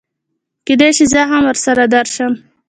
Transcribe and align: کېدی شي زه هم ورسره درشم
کېدی 0.65 0.89
شي 0.97 1.03
زه 1.13 1.21
هم 1.31 1.43
ورسره 1.49 1.83
درشم 1.93 2.33